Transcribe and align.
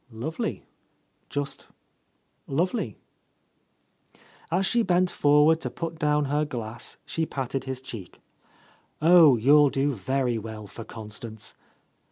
"Lovely. 0.09 0.65
Just 1.29 1.67
lovely." 2.47 2.97
As 4.51 4.65
she 4.65 4.81
bent 4.81 5.11
forward 5.11 5.61
to 5.61 5.69
put 5.69 5.99
down 5.99 6.25
her 6.25 6.43
glass 6.43 6.97
she 7.05 7.27
patted 7.27 7.65
his 7.65 7.81
cheek. 7.81 8.19
"Oh, 8.99 9.37
you'll 9.37 9.69
do 9.69 9.91
very 9.91 10.39
well 10.39 10.65
for 10.65 10.83
Constance!" 10.83 11.53